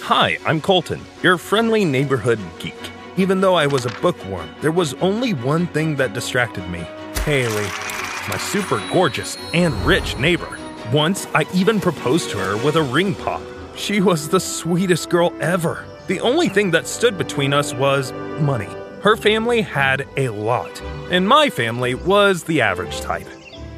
[0.00, 2.74] Hi, I'm Colton, your friendly neighborhood geek.
[3.16, 6.80] Even though I was a bookworm, there was only one thing that distracted me
[7.24, 7.66] Haley,
[8.28, 10.58] my super gorgeous and rich neighbor.
[10.92, 13.42] Once, I even proposed to her with a ring pop.
[13.76, 15.86] She was the sweetest girl ever.
[16.08, 18.68] The only thing that stood between us was money.
[19.02, 23.28] Her family had a lot, and my family was the average type.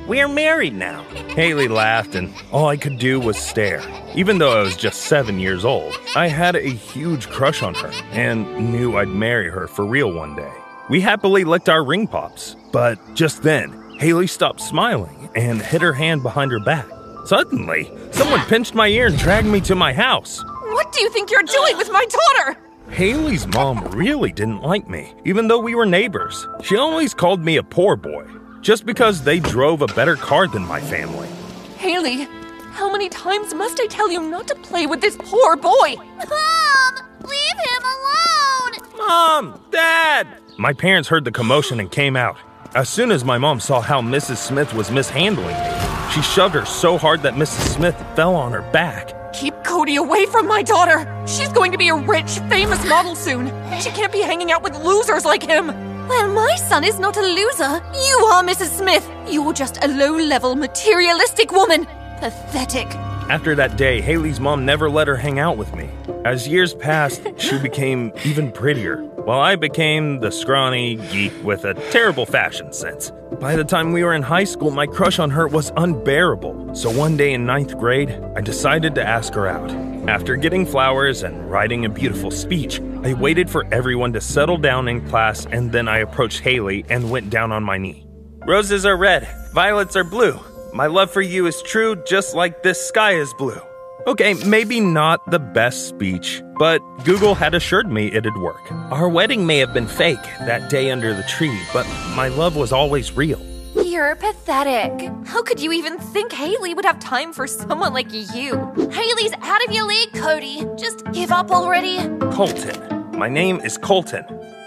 [0.06, 1.02] We're married now.
[1.34, 3.82] Haley laughed, and all I could do was stare.
[4.14, 7.90] Even though I was just seven years old, I had a huge crush on her
[8.12, 10.52] and knew I'd marry her for real one day.
[10.90, 15.94] We happily licked our ring pops, but just then, Haley stopped smiling and hid her
[15.94, 16.86] hand behind her back.
[17.24, 20.44] Suddenly, someone pinched my ear and dragged me to my house.
[20.44, 22.58] What do you think you're doing with my daughter?
[22.90, 26.46] Haley's mom really didn't like me, even though we were neighbors.
[26.62, 28.26] She always called me a poor boy,
[28.64, 31.28] just because they drove a better car than my family.
[31.76, 32.26] Haley,
[32.72, 35.96] how many times must I tell you not to play with this poor boy?
[35.96, 36.94] Mom!
[37.20, 38.96] Leave him alone!
[38.96, 39.60] Mom!
[39.70, 40.26] Dad!
[40.56, 42.38] My parents heard the commotion and came out.
[42.74, 44.38] As soon as my mom saw how Mrs.
[44.38, 47.74] Smith was mishandling me, she shoved her so hard that Mrs.
[47.74, 49.12] Smith fell on her back.
[49.34, 51.06] Keep Cody away from my daughter.
[51.26, 53.48] She's going to be a rich, famous model soon.
[53.80, 55.93] She can't be hanging out with losers like him.
[56.08, 57.82] Well, my son is not a loser.
[57.94, 58.76] You are, Mrs.
[58.76, 59.08] Smith.
[59.26, 61.86] You're just a low level, materialistic woman.
[62.20, 62.88] Pathetic.
[63.30, 65.88] After that day, Haley's mom never let her hang out with me.
[66.26, 71.72] As years passed, she became even prettier, while I became the scrawny geek with a
[71.90, 73.10] terrible fashion sense.
[73.40, 76.74] By the time we were in high school, my crush on her was unbearable.
[76.74, 79.70] So one day in ninth grade, I decided to ask her out.
[80.06, 84.86] After getting flowers and writing a beautiful speech, I waited for everyone to settle down
[84.86, 88.06] in class and then I approached Haley and went down on my knee.
[88.46, 90.38] Roses are red, violets are blue.
[90.74, 93.60] My love for you is true, just like this sky is blue.
[94.08, 98.72] Okay, maybe not the best speech, but Google had assured me it'd work.
[98.90, 101.86] Our wedding may have been fake that day under the tree, but
[102.16, 103.40] my love was always real.
[103.76, 105.12] You're pathetic.
[105.24, 108.56] How could you even think Haley would have time for someone like you?
[108.90, 110.66] Haley's out of your league, Cody.
[110.76, 111.98] Just give up already.
[112.32, 113.16] Colton.
[113.16, 114.24] My name is Colton.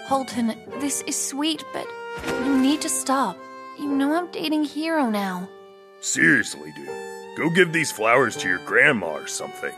[0.08, 1.86] Colton, this is sweet, but
[2.46, 3.38] you need to stop.
[3.78, 5.50] You know I'm dating Hero now.
[6.00, 6.90] Seriously, dude.
[7.36, 9.74] Go give these flowers to your grandma or something.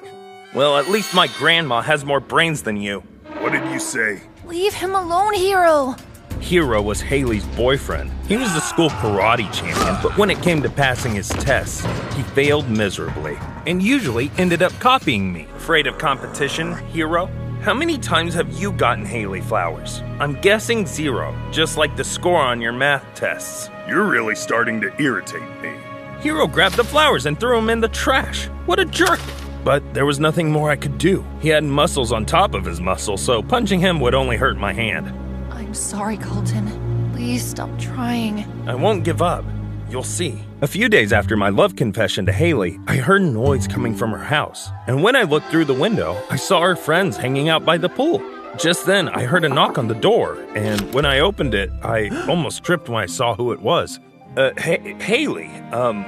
[0.53, 3.03] Well, at least my grandma has more brains than you.
[3.39, 4.21] What did you say?
[4.45, 5.95] Leave him alone, Hero.
[6.41, 8.11] Hero was Haley's boyfriend.
[8.27, 11.85] He was the school karate champion, but when it came to passing his tests,
[12.15, 15.47] he failed miserably and usually ended up copying me.
[15.55, 17.27] Afraid of competition, Hero?
[17.61, 20.01] How many times have you gotten Haley flowers?
[20.19, 23.69] I'm guessing zero, just like the score on your math tests.
[23.87, 25.73] You're really starting to irritate me.
[26.21, 28.47] Hero grabbed the flowers and threw them in the trash.
[28.65, 29.21] What a jerk!
[29.63, 31.25] But there was nothing more I could do.
[31.39, 34.73] He had muscles on top of his muscles, so punching him would only hurt my
[34.73, 35.07] hand.
[35.49, 37.11] I'm sorry, Colton.
[37.13, 38.45] Please stop trying.
[38.67, 39.45] I won't give up.
[39.89, 40.41] You'll see.
[40.61, 44.11] A few days after my love confession to Haley, I heard a noise coming from
[44.11, 44.69] her house.
[44.87, 47.87] And when I looked through the window, I saw her friends hanging out by the
[47.87, 48.21] pool.
[48.57, 52.09] Just then, I heard a knock on the door, and when I opened it, I
[52.27, 54.01] almost tripped when I saw who it was.
[54.39, 56.05] Uh, ha- Haley, um,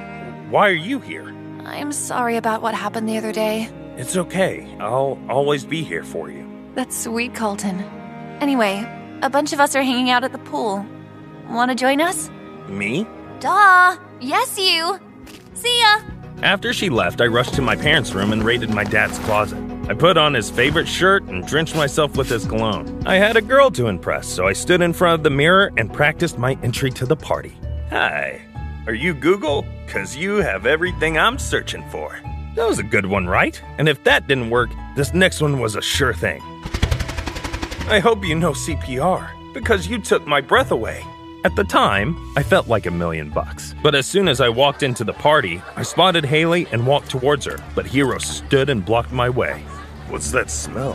[0.50, 1.28] why are you here?
[1.66, 3.68] I'm sorry about what happened the other day.
[3.98, 4.74] It's okay.
[4.80, 6.48] I'll always be here for you.
[6.74, 7.80] That's sweet, Colton.
[8.40, 8.86] Anyway,
[9.20, 10.82] a bunch of us are hanging out at the pool.
[11.50, 12.30] Want to join us?
[12.68, 13.06] Me?
[13.40, 13.98] Duh!
[14.18, 14.98] Yes, you!
[15.52, 16.00] See ya!
[16.42, 19.62] After she left, I rushed to my parents' room and raided my dad's closet.
[19.90, 23.02] I put on his favorite shirt and drenched myself with his cologne.
[23.04, 25.92] I had a girl to impress, so I stood in front of the mirror and
[25.92, 27.58] practiced my entry to the party.
[27.92, 28.40] Hi,
[28.86, 29.66] are you Google?
[29.86, 32.18] Cause you have everything I'm searching for.
[32.54, 33.60] That was a good one, right?
[33.76, 36.40] And if that didn't work, this next one was a sure thing.
[37.90, 41.04] I hope you know CPR, because you took my breath away.
[41.44, 43.74] At the time, I felt like a million bucks.
[43.82, 47.44] But as soon as I walked into the party, I spotted Haley and walked towards
[47.44, 49.60] her, but Hero stood and blocked my way.
[50.08, 50.94] What's that smell?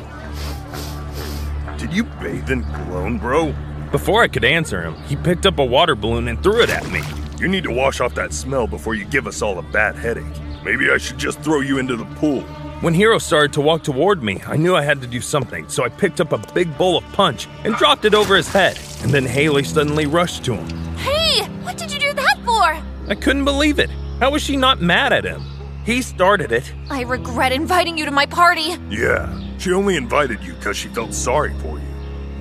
[1.77, 3.53] Did you bathe in cologne, bro?
[3.91, 6.89] Before I could answer him, he picked up a water balloon and threw it at
[6.91, 7.01] me.
[7.39, 10.25] You need to wash off that smell before you give us all a bad headache.
[10.65, 12.41] Maybe I should just throw you into the pool.
[12.81, 15.85] When Hero started to walk toward me, I knew I had to do something, so
[15.85, 18.77] I picked up a big bowl of punch and dropped it over his head.
[19.03, 20.67] And then Haley suddenly rushed to him.
[20.97, 21.45] Hey!
[21.63, 23.09] What did you do that for?
[23.09, 23.89] I couldn't believe it.
[24.19, 25.43] How was she not mad at him?
[25.85, 26.73] He started it.
[26.89, 28.75] I regret inviting you to my party.
[28.89, 31.86] Yeah, she only invited you because she felt sorry for you.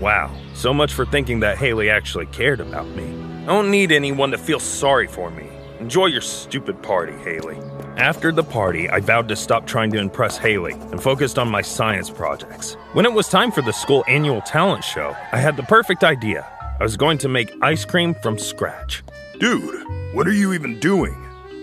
[0.00, 3.04] Wow, so much for thinking that Haley actually cared about me.
[3.44, 5.48] I don't need anyone to feel sorry for me.
[5.80, 7.58] Enjoy your stupid party, Haley.
[7.96, 11.62] After the party, I vowed to stop trying to impress Haley and focused on my
[11.62, 12.74] science projects.
[12.92, 16.46] When it was time for the school annual talent show, I had the perfect idea.
[16.78, 19.02] I was going to make ice cream from scratch.
[19.38, 21.16] Dude, what are you even doing?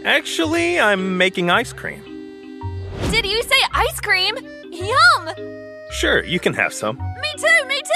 [0.05, 2.01] Actually, I'm making ice cream.
[3.11, 4.35] Did you say ice cream?
[4.71, 5.29] Yum!
[5.91, 6.97] Sure, you can have some.
[6.97, 7.92] Me too, me too!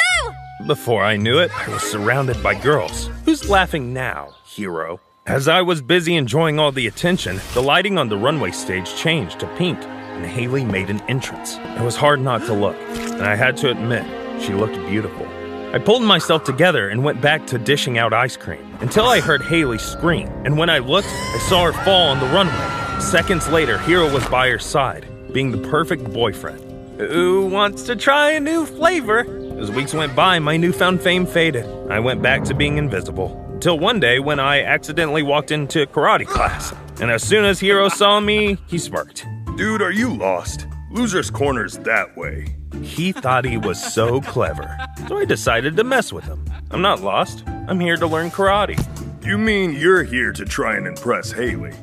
[0.68, 3.10] Before I knew it, I was surrounded by girls.
[3.24, 5.00] Who's laughing now, hero?
[5.26, 9.40] As I was busy enjoying all the attention, the lighting on the runway stage changed
[9.40, 11.56] to pink, and Haley made an entrance.
[11.56, 14.04] It was hard not to look, and I had to admit,
[14.44, 15.26] she looked beautiful.
[15.74, 19.44] I pulled myself together and went back to dishing out ice cream until I heard
[19.44, 23.00] Haley scream, and when I looked, I saw her fall on the runway.
[23.00, 26.60] Seconds later, Hero was by her side, being the perfect boyfriend.
[27.00, 29.47] Who wants to try a new flavor?
[29.60, 31.66] As weeks went by, my newfound fame faded.
[31.90, 33.44] I went back to being invisible.
[33.54, 36.76] Until one day when I accidentally walked into karate class.
[37.02, 39.26] And as soon as Hero saw me, he smirked.
[39.56, 40.68] Dude, are you lost?
[40.92, 42.56] Loser's Corner's that way.
[42.84, 44.78] He thought he was so clever.
[45.08, 46.46] So I decided to mess with him.
[46.70, 47.44] I'm not lost.
[47.48, 48.78] I'm here to learn karate.
[49.26, 51.74] You mean you're here to try and impress Haley?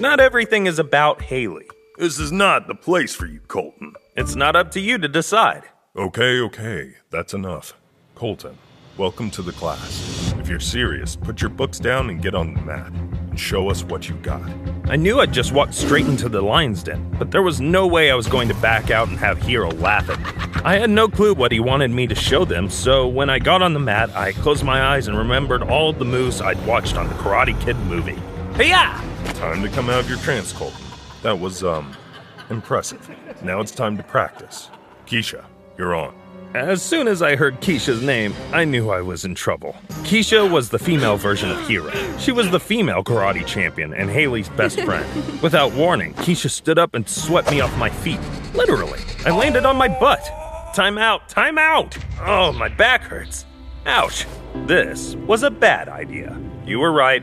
[0.00, 1.68] Not everything is about Haley.
[1.96, 3.94] This is not the place for you, Colton.
[4.16, 5.62] It's not up to you to decide.
[6.00, 7.74] Okay, okay, that's enough.
[8.14, 8.56] Colton,
[8.96, 10.32] welcome to the class.
[10.38, 12.90] If you're serious, put your books down and get on the mat.
[12.90, 14.50] And show us what you got.
[14.88, 18.10] I knew I'd just walked straight into the lion's den, but there was no way
[18.10, 20.62] I was going to back out and have Hero laugh at me.
[20.64, 23.60] I had no clue what he wanted me to show them, so when I got
[23.60, 27.08] on the mat, I closed my eyes and remembered all the moves I'd watched on
[27.08, 28.18] the Karate Kid movie.
[28.54, 28.98] Hey-ya!
[29.34, 30.80] Time to come out of your trance, Colton.
[31.22, 31.94] That was, um,
[32.48, 33.06] impressive.
[33.44, 34.70] Now it's time to practice.
[35.06, 35.44] Keisha,
[35.78, 36.14] you're on.
[36.52, 39.76] As soon as I heard Keisha's name, I knew I was in trouble.
[40.02, 41.92] Keisha was the female version of Hero.
[42.18, 45.06] She was the female karate champion and Haley's best friend.
[45.42, 48.18] Without warning, Keisha stood up and swept me off my feet.
[48.54, 48.98] Literally.
[49.24, 50.24] I landed on my butt.
[50.74, 51.96] Time out, time out!
[52.20, 53.44] Oh, my back hurts.
[53.86, 54.26] Ouch.
[54.66, 56.36] This was a bad idea.
[56.66, 57.22] You were right.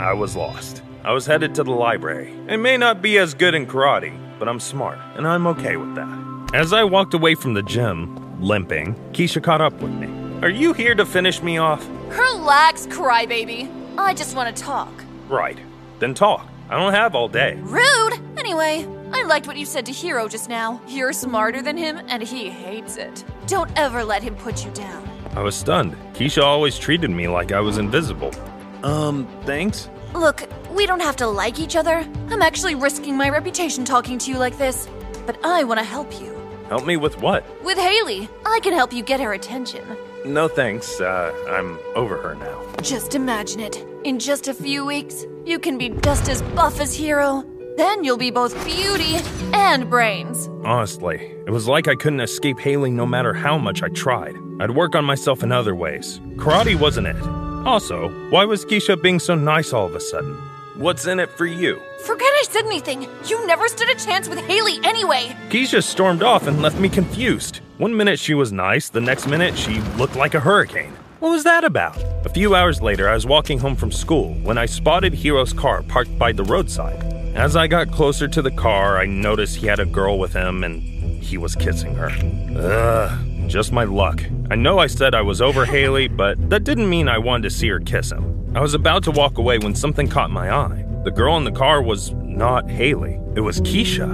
[0.00, 0.82] I was lost.
[1.04, 2.34] I was headed to the library.
[2.48, 5.94] I may not be as good in karate, but I'm smart, and I'm okay with
[5.94, 6.50] that.
[6.54, 10.08] As I walked away from the gym, limping, Keisha caught up with me.
[10.40, 11.86] Are you here to finish me off?
[12.08, 13.70] Relax, crybaby.
[13.98, 14.92] I just want to talk.
[15.28, 15.58] Right.
[15.98, 16.48] Then talk.
[16.70, 17.58] I don't have all day.
[17.60, 18.14] Rude!
[18.38, 20.80] Anyway, I liked what you said to Hero just now.
[20.88, 23.22] You're smarter than him, and he hates it.
[23.46, 25.06] Don't ever let him put you down.
[25.34, 25.94] I was stunned.
[26.14, 28.32] Keisha always treated me like I was invisible.
[28.82, 29.88] Um, thanks?
[30.14, 32.06] Look, we don't have to like each other.
[32.30, 34.88] I'm actually risking my reputation talking to you like this.
[35.26, 36.36] But I want to help you.
[36.68, 37.44] Help me with what?
[37.64, 39.84] With Haley, I can help you get her attention.
[40.24, 41.00] No thanks.
[41.00, 42.62] Uh, I'm over her now.
[42.82, 43.84] Just imagine it.
[44.04, 47.44] In just a few weeks, you can be just as buff as Hero.
[47.76, 49.16] Then you'll be both beauty
[49.54, 50.48] and brains.
[50.64, 54.36] Honestly, it was like I couldn't escape Haley no matter how much I tried.
[54.60, 56.20] I'd work on myself in other ways.
[56.36, 57.39] Karate wasn't it.
[57.66, 60.34] Also, why was Keisha being so nice all of a sudden?
[60.76, 61.80] What's in it for you?
[62.06, 63.06] Forget I said anything.
[63.26, 65.36] You never stood a chance with Haley anyway.
[65.50, 67.60] Keisha stormed off and left me confused.
[67.76, 70.94] One minute she was nice, the next minute she looked like a hurricane.
[71.18, 72.02] What was that about?
[72.24, 75.82] A few hours later, I was walking home from school when I spotted Hero's car
[75.82, 77.02] parked by the roadside.
[77.36, 80.64] As I got closer to the car, I noticed he had a girl with him
[80.64, 80.82] and
[81.22, 82.10] he was kissing her.
[82.56, 84.22] Ugh, just my luck.
[84.50, 87.50] I know I said I was over Haley, but that didn't mean I wanted to
[87.50, 88.52] see her kiss him.
[88.54, 90.84] I was about to walk away when something caught my eye.
[91.04, 94.08] The girl in the car was not Haley, it was Keisha.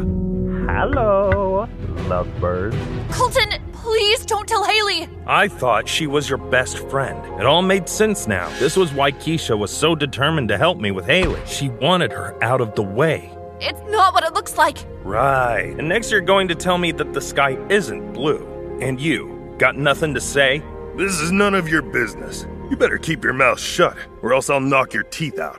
[0.69, 1.69] Hello,
[2.09, 2.73] lovebird.
[3.13, 5.07] Colton, please don't tell Haley.
[5.27, 7.19] I thought she was your best friend.
[7.39, 8.49] It all made sense now.
[8.59, 11.41] This was why Keisha was so determined to help me with Haley.
[11.47, 13.31] She wanted her out of the way.
[13.61, 14.79] It's not what it looks like.
[15.03, 15.75] Right.
[15.79, 18.56] And next you're going to tell me that the sky isn't blue.
[18.81, 20.63] And you, got nothing to say?
[20.97, 22.47] This is none of your business.
[22.71, 25.59] You better keep your mouth shut, or else I'll knock your teeth out.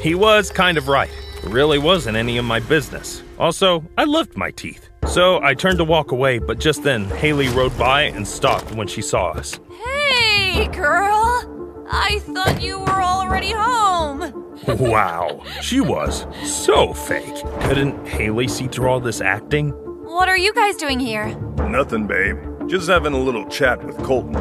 [0.00, 1.10] He was kind of right.
[1.42, 3.22] It really wasn't any of my business.
[3.38, 4.90] Also, I loved my teeth.
[5.08, 8.86] So I turned to walk away, but just then Haley rode by and stopped when
[8.86, 9.58] she saw us.
[9.84, 11.86] Hey, girl.
[11.90, 14.32] I thought you were already home.
[14.66, 17.34] Wow, she was so fake.
[17.62, 19.70] Couldn't Haley see through all this acting?
[20.04, 21.34] What are you guys doing here?
[21.68, 22.38] Nothing, babe.
[22.66, 24.36] Just having a little chat with Colton.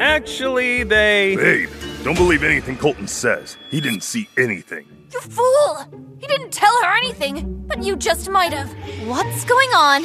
[0.00, 1.36] Actually, they.
[1.36, 1.70] Babe,
[2.02, 3.56] don't believe anything Colton says.
[3.70, 4.86] He didn't see anything.
[5.12, 5.84] You fool!
[6.18, 8.70] He didn't tell her anything, but you just might have.
[9.06, 10.04] What's going on?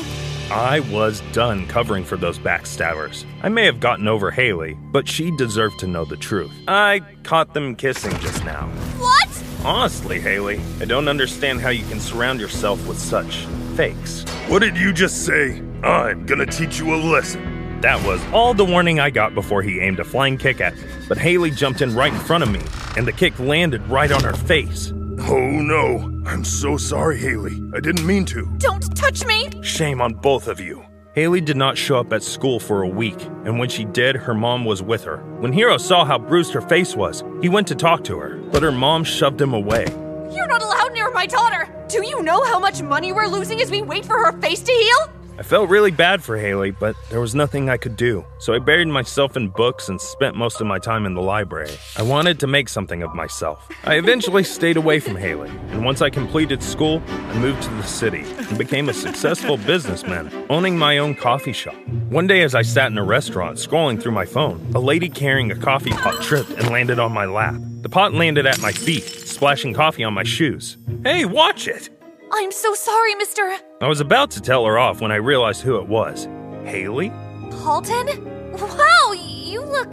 [0.52, 3.26] I was done covering for those backstabbers.
[3.42, 6.52] I may have gotten over Haley, but she deserved to know the truth.
[6.68, 8.68] I caught them kissing just now.
[9.00, 9.44] What?
[9.66, 14.24] Honestly, Haley, I don't understand how you can surround yourself with such fakes.
[14.48, 15.62] What did you just say?
[15.84, 17.82] I'm gonna teach you a lesson.
[17.82, 20.84] That was all the warning I got before he aimed a flying kick at me.
[21.10, 22.62] But Haley jumped in right in front of me,
[22.96, 24.94] and the kick landed right on her face.
[25.20, 26.10] Oh no.
[26.26, 27.62] I'm so sorry, Haley.
[27.76, 28.46] I didn't mean to.
[28.58, 29.50] Don't touch me!
[29.62, 30.86] Shame on both of you.
[31.16, 34.34] Haley did not show up at school for a week, and when she did, her
[34.34, 35.18] mom was with her.
[35.40, 38.64] When Hero saw how bruised her face was, he went to talk to her, but
[38.64, 39.86] her mom shoved him away.
[40.34, 41.68] You're not allowed near my daughter!
[41.90, 44.72] Do you know how much money we're losing as we wait for her face to
[44.72, 45.23] heal?
[45.36, 48.60] I felt really bad for Haley, but there was nothing I could do, so I
[48.60, 51.72] buried myself in books and spent most of my time in the library.
[51.98, 53.68] I wanted to make something of myself.
[53.84, 57.82] I eventually stayed away from Haley, and once I completed school, I moved to the
[57.82, 61.76] city and became a successful businessman, owning my own coffee shop.
[62.10, 65.50] One day, as I sat in a restaurant scrolling through my phone, a lady carrying
[65.50, 67.56] a coffee pot tripped and landed on my lap.
[67.82, 70.78] The pot landed at my feet, splashing coffee on my shoes.
[71.04, 71.90] Hey, watch it!
[72.36, 73.60] I'm so sorry, Mr.
[73.80, 76.28] I was about to tell her off when I realized who it was.
[76.66, 77.12] Haley?
[77.52, 78.08] Colton?
[78.54, 79.92] Wow, you look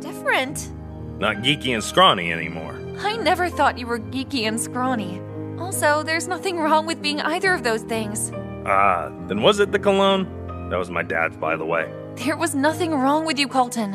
[0.00, 0.72] different.
[1.18, 2.80] Not geeky and scrawny anymore.
[3.00, 5.20] I never thought you were geeky and scrawny.
[5.58, 8.30] Also, there's nothing wrong with being either of those things.
[8.66, 10.68] Ah, then was it the cologne?
[10.70, 11.92] That was my dad's, by the way.
[12.14, 13.94] There was nothing wrong with you, Colton.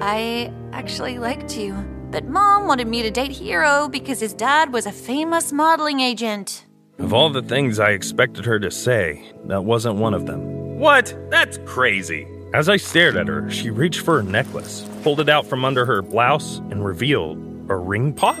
[0.00, 1.74] I actually liked you.
[2.10, 6.64] But mom wanted me to date Hero because his dad was a famous modeling agent.
[6.98, 10.78] Of all the things I expected her to say, that wasn't one of them.
[10.78, 11.14] What?
[11.28, 12.26] That's crazy.
[12.54, 15.84] As I stared at her, she reached for her necklace, pulled it out from under
[15.84, 17.36] her blouse, and revealed
[17.68, 18.38] a ring pop?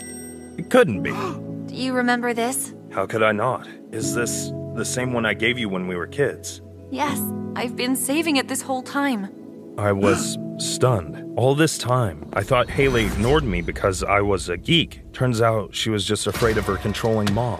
[0.56, 1.10] It couldn't be.
[1.66, 2.74] Do you remember this?
[2.92, 3.66] How could I not?
[3.90, 6.62] Is this the same one I gave you when we were kids?
[6.90, 7.20] Yes,
[7.56, 9.34] I've been saving it this whole time.
[9.78, 11.36] I was stunned.
[11.36, 15.02] All this time, I thought Haley ignored me because I was a geek.
[15.12, 17.58] Turns out she was just afraid of her controlling mom.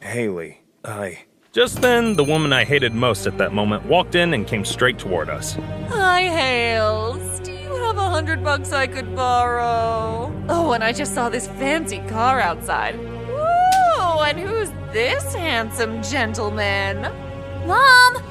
[0.00, 1.20] Haley, I.
[1.52, 4.98] Just then, the woman I hated most at that moment walked in and came straight
[4.98, 5.54] toward us.
[5.88, 7.40] Hi, Hales.
[7.40, 10.32] Do you have a hundred bucks I could borrow?
[10.48, 12.98] Oh, and I just saw this fancy car outside.
[12.98, 14.20] Woo!
[14.22, 17.02] And who's this handsome gentleman?
[17.66, 18.22] Mom!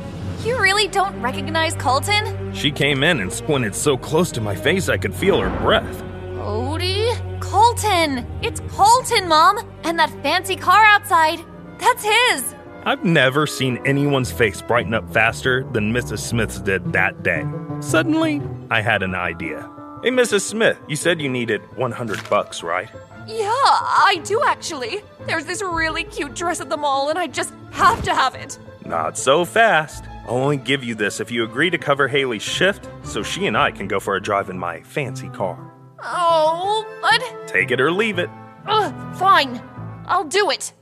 [0.43, 2.53] You really don't recognize Colton?
[2.53, 6.01] She came in and squinted so close to my face I could feel her breath.
[6.37, 7.13] Odie?
[7.41, 8.25] Colton!
[8.41, 9.59] It's Colton, Mom!
[9.83, 11.41] And that fancy car outside.
[11.79, 12.55] That's his!
[12.85, 16.19] I've never seen anyone's face brighten up faster than Mrs.
[16.19, 17.45] Smith's did that day.
[17.81, 19.69] Suddenly, I had an idea.
[20.03, 20.41] Hey, Mrs.
[20.41, 22.89] Smith, you said you needed 100 bucks, right?
[23.27, 25.01] Yeah, I do actually.
[25.27, 28.57] There's this really cute dress at the mall, and I just have to have it.
[28.85, 30.05] Not so fast.
[30.25, 33.57] I'll only give you this if you agree to cover Haley's shift so she and
[33.57, 35.59] I can go for a drive in my fancy car.
[36.01, 37.47] Oh, but.
[37.47, 38.29] Take it or leave it.
[38.67, 39.61] Ugh, fine.
[40.07, 40.73] I'll do it.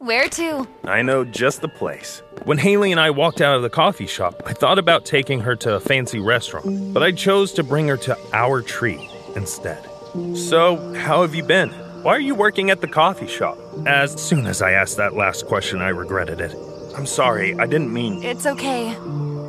[0.00, 0.66] Where to?
[0.84, 2.22] I know just the place.
[2.44, 5.54] When Haley and I walked out of the coffee shop, I thought about taking her
[5.56, 9.86] to a fancy restaurant, but I chose to bring her to our tree instead.
[10.34, 11.68] So, how have you been?
[12.02, 13.58] Why are you working at the coffee shop?
[13.86, 16.56] As soon as I asked that last question, I regretted it.
[16.96, 18.22] I'm sorry, I didn't mean.
[18.22, 18.96] It's okay.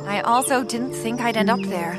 [0.06, 1.98] I also didn't think I'd end up there.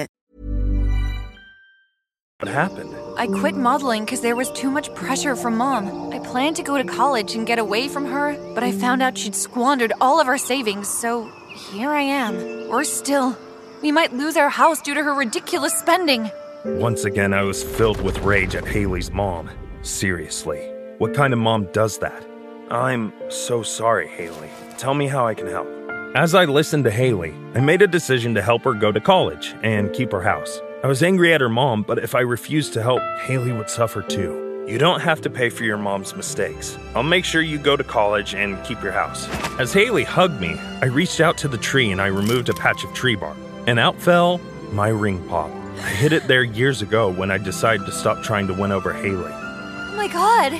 [2.41, 2.95] What happened?
[3.19, 6.11] I quit modeling because there was too much pressure from mom.
[6.11, 9.15] I planned to go to college and get away from her, but I found out
[9.15, 11.29] she'd squandered all of our savings, so
[11.69, 12.67] here I am.
[12.67, 13.37] Worse still,
[13.83, 16.31] we might lose our house due to her ridiculous spending.
[16.65, 19.47] Once again, I was filled with rage at Haley's mom.
[19.83, 22.25] Seriously, what kind of mom does that?
[22.71, 24.49] I'm so sorry, Haley.
[24.79, 25.67] Tell me how I can help.
[26.15, 29.53] As I listened to Haley, I made a decision to help her go to college
[29.61, 30.59] and keep her house.
[30.83, 34.01] I was angry at her mom, but if I refused to help, Haley would suffer
[34.01, 34.65] too.
[34.67, 36.75] You don't have to pay for your mom's mistakes.
[36.95, 39.27] I'll make sure you go to college and keep your house.
[39.59, 42.83] As Haley hugged me, I reached out to the tree and I removed a patch
[42.83, 43.37] of tree bark.
[43.67, 44.39] And out fell
[44.71, 45.51] my ring pop.
[45.51, 48.91] I hid it there years ago when I decided to stop trying to win over
[48.91, 49.31] Haley.
[49.31, 50.53] Oh my god,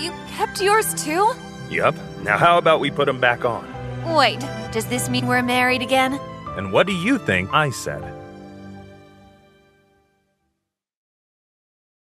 [0.00, 1.30] you kept yours too?
[1.68, 1.94] Yup.
[2.22, 3.68] Now, how about we put them back on?
[4.14, 4.40] Wait,
[4.72, 6.18] does this mean we're married again?
[6.56, 8.21] And what do you think I said?